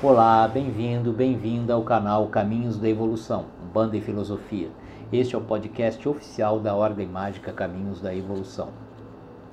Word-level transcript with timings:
Olá, 0.00 0.46
bem-vindo, 0.46 1.12
bem-vinda 1.12 1.74
ao 1.74 1.82
canal 1.82 2.28
Caminhos 2.28 2.78
da 2.78 2.88
Evolução, 2.88 3.46
Banda 3.74 3.96
e 3.96 4.00
Filosofia. 4.00 4.70
Este 5.12 5.34
é 5.34 5.38
o 5.38 5.40
podcast 5.40 6.08
oficial 6.08 6.60
da 6.60 6.72
Ordem 6.72 7.04
Mágica 7.04 7.52
Caminhos 7.52 8.00
da 8.00 8.14
Evolução. 8.14 8.68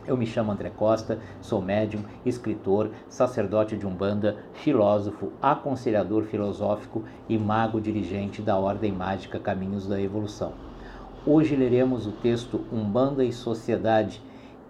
Eu 0.06 0.16
me 0.16 0.28
chamo 0.28 0.52
André 0.52 0.70
Costa, 0.70 1.18
sou 1.42 1.64
médium, 1.64 2.04
escritor, 2.24 2.92
sacerdote 3.10 3.76
de 3.76 3.88
Umbanda, 3.88 4.38
filósofo, 4.54 5.32
aconselhador 5.42 6.26
filosófico 6.26 7.04
e 7.28 7.40
mago 7.40 7.82
dirigente 7.82 8.40
da 8.40 8.56
Ordem 8.56 8.92
Mágica 8.92 9.40
Caminhos 9.40 9.88
da 9.88 10.00
Evolução. 10.00 10.54
Hoje 11.26 11.56
leremos 11.56 12.06
o 12.06 12.12
texto 12.12 12.64
Umbanda 12.72 13.26
e 13.26 13.34
Sociedade, 13.34 14.22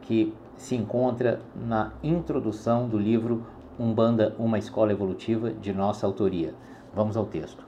que 0.04 0.34
se 0.56 0.74
encontra 0.74 1.42
na 1.54 1.92
introdução 2.02 2.88
do 2.88 2.98
livro 2.98 3.44
Umbanda, 3.78 4.34
uma 4.40 4.58
escola 4.58 4.94
evolutiva, 4.94 5.52
de 5.52 5.74
nossa 5.74 6.08
autoria. 6.08 6.54
Vamos 6.94 7.18
ao 7.18 7.26
texto. 7.26 7.62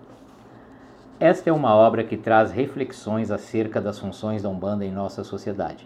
Esta 1.19 1.49
é 1.49 1.53
uma 1.53 1.75
obra 1.75 2.01
que 2.01 2.15
traz 2.15 2.49
reflexões 2.49 3.29
acerca 3.29 3.81
das 3.81 3.99
funções 3.99 4.41
da 4.41 4.47
Umbanda 4.47 4.85
em 4.85 4.91
nossa 4.91 5.21
sociedade. 5.25 5.85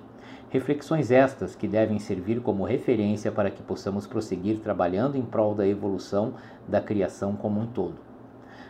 Reflexões 0.52 1.10
estas 1.10 1.56
que 1.56 1.68
devem 1.68 1.98
servir 1.98 2.40
como 2.40 2.66
referência 2.66 3.32
para 3.32 3.50
que 3.50 3.64
possamos 3.64 4.06
prosseguir 4.06 4.60
trabalhando 4.60 5.16
em 5.16 5.24
prol 5.24 5.56
da 5.56 5.68
evolução 5.68 6.36
da 6.68 6.80
criação 6.80 7.36
como 7.36 7.60
um 7.60 7.66
todo. 7.66 7.96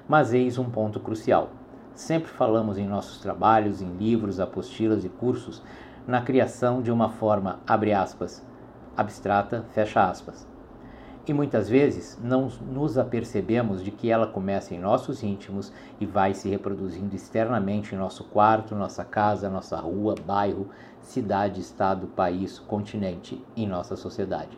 Mas 0.08 0.34
eis 0.34 0.58
um 0.58 0.70
ponto 0.70 1.02
crucial. 1.02 1.49
Sempre 1.94 2.32
falamos 2.32 2.77
em 2.77 2.88
nossos 2.88 3.18
trabalhos, 3.18 3.82
em 3.82 3.91
livros, 3.98 4.40
apostilas 4.40 5.04
e 5.04 5.10
cursos, 5.10 5.62
na 6.08 6.22
criação 6.22 6.82
de 6.82 6.94
uma 6.94 7.10
forma, 7.10 7.60
abre 7.68 7.91
aspas, 7.91 8.41
abstrata, 8.96 9.66
fecha 9.74 10.10
aspas 10.10 10.49
e 11.27 11.34
muitas 11.34 11.70
vezes 11.70 12.18
não 12.22 12.50
nos 12.72 12.98
apercebemos 12.98 13.84
de 13.84 13.91
que 13.91 14.10
ela 14.10 14.26
começa 14.26 14.74
em 14.74 14.80
nossos 14.80 15.24
íntimos 15.24 15.72
e 16.00 16.05
vai 16.05 16.34
se 16.34 16.50
reproduzindo 16.50 17.16
externamente 17.16 17.94
em 17.94 17.98
nosso 17.98 18.24
quarto, 18.24 18.76
nossa 18.76 19.05
casa, 19.05 19.50
nossa 19.50 19.80
rua, 19.80 20.16
bairro, 20.26 20.68
cidade, 21.00 21.62
estado, 21.62 22.08
país, 22.08 22.60
continente, 22.60 23.44
em 23.55 23.68
nossa 23.68 23.96
sociedade. 23.96 24.58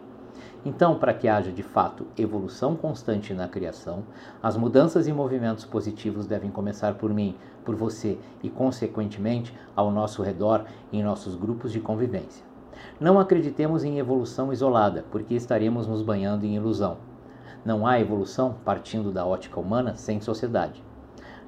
Então, 0.66 0.98
para 0.98 1.14
que 1.14 1.28
haja 1.28 1.52
de 1.52 1.64
fato 1.64 2.08
evolução 2.18 2.76
constante 2.76 3.34
na 3.34 3.50
criação, 3.50 4.04
as 4.42 4.56
mudanças 4.56 5.08
e 5.08 5.12
movimentos 5.12 5.66
positivos 5.66 6.26
devem 6.26 6.50
começar 6.50 6.94
por 6.94 7.14
mim, 7.14 7.36
por 7.66 7.76
você 7.76 8.18
e, 8.42 8.50
consequentemente, 8.50 9.54
ao 9.76 9.92
nosso 9.92 10.24
redor 10.24 10.64
em 10.92 11.04
nossos 11.04 11.36
grupos 11.36 11.74
de 11.74 11.82
convivência. 11.82 12.53
Não 13.00 13.20
acreditemos 13.20 13.84
em 13.84 14.00
evolução 14.00 14.52
isolada, 14.52 15.06
porque 15.12 15.34
estaremos 15.36 15.88
nos 15.88 16.02
banhando 16.02 16.46
em 16.46 16.56
ilusão. 16.56 16.98
Não 17.66 17.88
há 17.88 18.00
evolução, 18.00 18.56
partindo 18.66 19.12
da 19.12 19.26
ótica 19.26 19.60
humana, 19.60 19.96
sem 19.96 20.20
sociedade. 20.20 20.84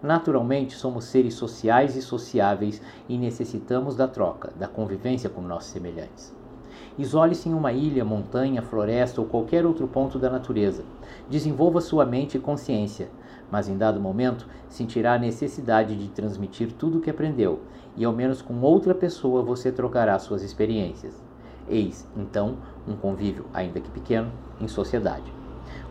Naturalmente, 0.02 0.76
somos 0.76 1.06
seres 1.06 1.34
sociais 1.34 1.96
e 1.96 2.02
sociáveis 2.02 2.82
e 3.10 3.18
necessitamos 3.18 3.96
da 3.96 4.08
troca, 4.08 4.52
da 4.58 4.68
convivência 4.68 5.30
com 5.30 5.42
nossos 5.42 5.72
semelhantes. 5.72 6.36
Isole-se 6.98 7.50
em 7.50 7.54
uma 7.54 7.74
ilha, 7.74 8.06
montanha, 8.06 8.62
floresta 8.62 9.20
ou 9.20 9.28
qualquer 9.28 9.66
outro 9.66 9.88
ponto 9.88 10.18
da 10.18 10.30
natureza. 10.30 10.84
Desenvolva 11.30 11.82
sua 11.82 12.06
mente 12.06 12.38
e 12.38 12.40
consciência, 12.40 13.10
mas 13.52 13.68
em 13.68 13.78
dado 13.78 14.00
momento 14.00 14.48
sentirá 14.70 15.14
a 15.14 15.20
necessidade 15.20 15.96
de 15.96 16.10
transmitir 16.10 16.72
tudo 16.74 16.98
o 16.98 17.02
que 17.02 17.10
aprendeu, 17.10 17.62
e 17.96 18.04
ao 18.04 18.14
menos 18.14 18.42
com 18.42 18.60
outra 18.62 18.94
pessoa 18.94 19.42
você 19.42 19.72
trocará 19.72 20.18
suas 20.20 20.44
experiências. 20.44 21.22
Eis, 21.68 22.08
então, 22.16 22.58
um 22.88 22.96
convívio, 22.96 23.46
ainda 23.54 23.80
que 23.80 23.90
pequeno, 23.90 24.32
em 24.60 24.68
sociedade. 24.68 25.34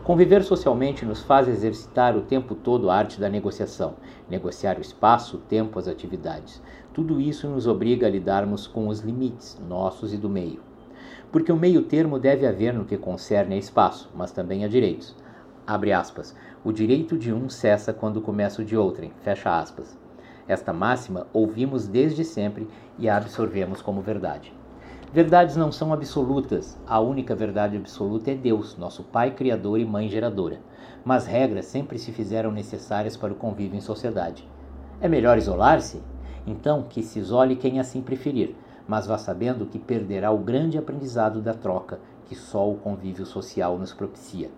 Conviver 0.03 0.43
socialmente 0.43 1.03
nos 1.03 1.23
faz 1.23 1.47
exercitar 1.47 2.15
o 2.15 2.21
tempo 2.21 2.53
todo 2.53 2.89
a 2.89 2.95
arte 2.95 3.19
da 3.19 3.27
negociação, 3.27 3.95
negociar 4.29 4.77
o 4.77 4.81
espaço, 4.81 5.37
o 5.37 5.39
tempo, 5.39 5.79
as 5.79 5.87
atividades. 5.87 6.61
Tudo 6.93 7.19
isso 7.19 7.47
nos 7.49 7.65
obriga 7.65 8.05
a 8.05 8.09
lidarmos 8.09 8.67
com 8.67 8.87
os 8.87 8.99
limites 8.99 9.59
nossos 9.67 10.13
e 10.13 10.17
do 10.17 10.29
meio. 10.29 10.59
Porque 11.31 11.51
o 11.51 11.57
meio 11.57 11.81
termo 11.81 12.19
deve 12.19 12.45
haver 12.45 12.73
no 12.73 12.85
que 12.85 12.97
concerne 12.97 13.55
a 13.55 13.57
espaço, 13.57 14.09
mas 14.15 14.31
também 14.31 14.63
a 14.63 14.67
direitos. 14.67 15.15
Abre 15.67 15.91
aspas. 15.91 16.35
O 16.63 16.71
direito 16.71 17.17
de 17.17 17.33
um 17.33 17.49
cessa 17.49 17.91
quando 17.91 18.21
começa 18.21 18.61
o 18.61 18.65
de 18.65 18.77
outrem. 18.77 19.11
Fecha 19.21 19.57
aspas. 19.57 19.97
Esta 20.47 20.71
máxima 20.71 21.25
ouvimos 21.33 21.87
desde 21.87 22.23
sempre 22.23 22.67
e 22.99 23.09
a 23.09 23.17
absorvemos 23.17 23.81
como 23.81 23.99
verdade. 23.99 24.53
Verdades 25.11 25.55
não 25.55 25.71
são 25.71 25.91
absolutas. 25.91 26.77
A 26.85 26.99
única 26.99 27.33
verdade 27.33 27.77
absoluta 27.77 28.29
é 28.29 28.35
Deus, 28.35 28.77
nosso 28.77 29.03
Pai 29.05 29.31
Criador 29.31 29.79
e 29.79 29.85
Mãe 29.85 30.07
Geradora. 30.07 30.59
Mas 31.03 31.25
regras 31.25 31.65
sempre 31.65 31.97
se 31.97 32.11
fizeram 32.11 32.51
necessárias 32.51 33.17
para 33.17 33.33
o 33.33 33.35
convívio 33.35 33.77
em 33.77 33.81
sociedade. 33.81 34.47
É 35.01 35.07
melhor 35.07 35.35
isolar-se? 35.35 35.99
Então, 36.45 36.83
que 36.83 37.01
se 37.01 37.17
isole 37.17 37.55
quem 37.55 37.79
assim 37.79 38.01
preferir, 38.01 38.55
mas 38.87 39.07
vá 39.07 39.17
sabendo 39.17 39.65
que 39.65 39.79
perderá 39.79 40.29
o 40.29 40.37
grande 40.37 40.77
aprendizado 40.77 41.41
da 41.41 41.55
troca 41.55 41.99
que 42.25 42.35
só 42.35 42.69
o 42.69 42.77
convívio 42.77 43.25
social 43.25 43.79
nos 43.79 43.93
propicia. 43.93 44.51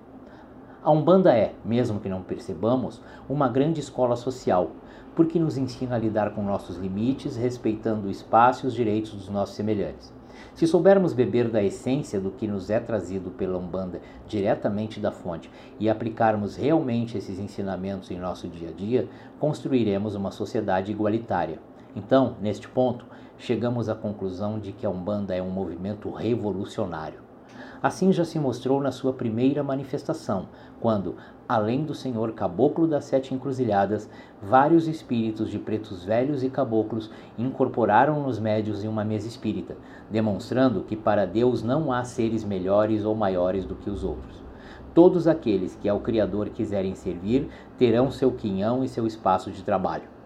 A 0.88 0.90
Umbanda 0.90 1.36
é, 1.36 1.54
mesmo 1.66 2.00
que 2.00 2.08
não 2.08 2.22
percebamos, 2.22 3.02
uma 3.28 3.50
grande 3.50 3.82
escola 3.82 4.16
social, 4.16 4.72
porque 5.18 5.38
nos 5.38 5.58
ensina 5.58 5.98
a 5.98 6.00
lidar 6.00 6.34
com 6.34 6.42
nossos 6.42 6.78
limites, 6.78 7.36
respeitando 7.36 8.08
o 8.08 8.10
espaço 8.10 8.66
e 8.66 8.68
os 8.70 8.74
direitos 8.74 9.12
dos 9.12 9.28
nossos 9.28 9.54
semelhantes. 9.54 10.14
Se 10.56 10.66
soubermos 10.66 11.12
beber 11.12 11.50
da 11.50 11.62
essência 11.62 12.22
do 12.22 12.32
que 12.32 12.48
nos 12.48 12.70
é 12.70 12.80
trazido 12.80 13.32
pela 13.32 13.58
Umbanda 13.58 14.00
diretamente 14.30 14.98
da 14.98 15.12
fonte 15.12 15.52
e 15.78 15.90
aplicarmos 15.90 16.56
realmente 16.56 17.18
esses 17.18 17.38
ensinamentos 17.38 18.10
em 18.10 18.18
nosso 18.18 18.48
dia 18.48 18.70
a 18.70 18.72
dia, 18.72 19.10
construiremos 19.42 20.16
uma 20.16 20.32
sociedade 20.32 20.90
igualitária. 20.90 21.60
Então, 21.98 22.38
neste 22.40 22.70
ponto, 22.70 23.06
chegamos 23.38 23.90
à 23.90 23.94
conclusão 23.94 24.58
de 24.58 24.72
que 24.72 24.86
a 24.86 24.90
Umbanda 24.90 25.36
é 25.36 25.44
um 25.44 25.52
movimento 25.52 26.10
revolucionário. 26.10 27.27
Assim 27.82 28.12
já 28.12 28.26
se 28.26 28.40
mostrou 28.40 28.82
na 28.82 28.92
sua 28.92 29.14
primeira 29.14 29.64
manifestação, 29.64 30.48
quando, 30.80 31.16
além 31.48 31.86
do 31.86 31.94
senhor 31.94 32.32
caboclo 32.34 32.88
das 32.88 33.06
sete 33.06 33.34
encruzilhadas, 33.34 34.10
vários 34.42 34.88
espíritos 34.88 35.50
de 35.50 35.60
pretos 35.60 36.04
velhos 36.04 36.44
e 36.44 36.50
caboclos 36.50 37.10
incorporaram 37.38 38.22
nos 38.22 38.40
médios 38.40 38.84
em 38.84 38.88
uma 38.88 39.06
mesa 39.06 39.28
espírita, 39.28 39.78
demonstrando 40.10 40.84
que 40.84 40.96
para 40.96 41.26
Deus 41.26 41.64
não 41.64 41.92
há 41.92 42.04
seres 42.04 42.44
melhores 42.44 43.06
ou 43.06 43.16
maiores 43.16 43.66
do 43.66 43.76
que 43.76 43.90
os 43.90 44.04
outros. 44.04 44.44
Todos 44.94 45.28
aqueles 45.28 45.76
que 45.76 45.88
ao 45.88 46.00
Criador 46.00 46.50
quiserem 46.50 46.96
servir 46.96 47.48
terão 47.78 48.10
seu 48.10 48.32
quinhão 48.32 48.84
e 48.84 48.88
seu 48.88 49.06
espaço 49.06 49.52
de 49.52 49.64
trabalho. 49.64 50.17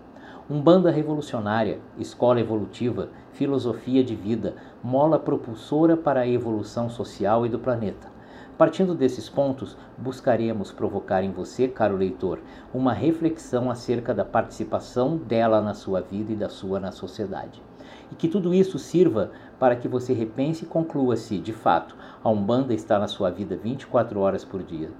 Umbanda 0.52 0.92
revolucionária, 0.92 1.80
escola 1.98 2.42
evolutiva, 2.42 3.08
filosofia 3.32 4.04
de 4.04 4.18
vida, 4.18 4.54
mola 4.84 5.18
propulsora 5.18 5.96
para 5.96 6.20
a 6.20 6.28
evolução 6.28 6.90
social 6.90 7.46
e 7.46 7.50
do 7.50 7.58
planeta. 7.58 8.10
Partindo 8.58 8.94
desses 8.94 9.30
pontos, 9.30 9.78
buscaremos 9.98 10.70
provocar 10.70 11.24
em 11.24 11.32
você, 11.32 11.70
caro 11.70 11.96
leitor, 11.96 12.40
uma 12.74 12.92
reflexão 12.92 13.72
acerca 13.72 14.14
da 14.14 14.26
participação 14.26 15.16
dela 15.16 15.62
na 15.62 15.74
sua 15.74 16.02
vida 16.02 16.34
e 16.34 16.36
da 16.36 16.50
sua 16.50 16.82
na 16.82 16.92
sociedade. 16.92 17.64
E 18.12 18.16
que 18.16 18.28
tudo 18.28 18.54
isso 18.54 18.78
sirva 18.78 19.32
para 19.58 19.78
que 19.78 19.88
você 19.88 20.12
repense 20.12 20.66
e 20.66 20.68
conclua 20.68 21.16
se, 21.16 21.40
de 21.40 21.54
fato, 21.54 21.96
a 22.22 22.30
Umbanda 22.30 22.74
está 22.74 23.00
na 23.00 23.08
sua 23.08 23.30
vida 23.30 23.56
24 23.56 24.20
horas 24.20 24.44
por 24.44 24.62
dia, 24.62 24.92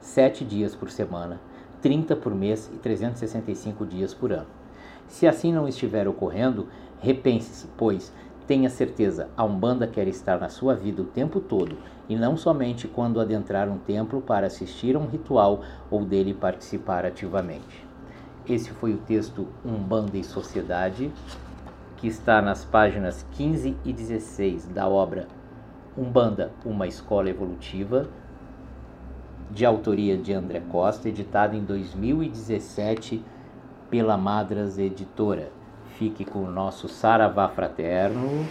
7 0.00 0.46
dias 0.46 0.74
por 0.74 0.90
semana, 0.90 1.38
30 1.82 2.16
por 2.16 2.34
mês 2.34 2.70
e 2.72 2.78
365 2.78 3.84
dias 3.84 4.14
por 4.14 4.32
ano. 4.32 4.63
Se 5.06 5.26
assim 5.26 5.52
não 5.52 5.68
estiver 5.68 6.08
ocorrendo, 6.08 6.68
repense-se, 7.00 7.68
pois 7.76 8.12
tenha 8.46 8.68
certeza, 8.68 9.28
a 9.36 9.44
Umbanda 9.44 9.86
quer 9.86 10.06
estar 10.06 10.38
na 10.38 10.50
sua 10.50 10.74
vida 10.74 11.00
o 11.00 11.06
tempo 11.06 11.40
todo 11.40 11.78
e 12.08 12.14
não 12.14 12.36
somente 12.36 12.86
quando 12.86 13.20
adentrar 13.20 13.70
um 13.70 13.78
templo 13.78 14.20
para 14.20 14.46
assistir 14.46 14.96
a 14.96 14.98
um 14.98 15.06
ritual 15.06 15.62
ou 15.90 16.04
dele 16.04 16.34
participar 16.34 17.06
ativamente. 17.06 17.86
Esse 18.46 18.70
foi 18.70 18.92
o 18.92 18.98
texto 18.98 19.48
Umbanda 19.64 20.18
e 20.18 20.24
Sociedade, 20.24 21.10
que 21.96 22.06
está 22.06 22.42
nas 22.42 22.62
páginas 22.62 23.24
15 23.32 23.74
e 23.82 23.92
16 23.92 24.66
da 24.66 24.86
obra 24.86 25.26
Umbanda, 25.96 26.52
uma 26.66 26.86
escola 26.86 27.30
evolutiva, 27.30 28.08
de 29.50 29.64
autoria 29.64 30.18
de 30.18 30.34
André 30.34 30.60
Costa, 30.60 31.08
editada 31.08 31.56
em 31.56 31.64
2017 31.64 33.24
pela 33.94 34.16
Madras 34.16 34.76
Editora. 34.76 35.52
Fique 35.96 36.24
com 36.24 36.40
o 36.40 36.50
nosso 36.50 36.88
Saravá 36.88 37.48
Fraterno. 37.48 38.44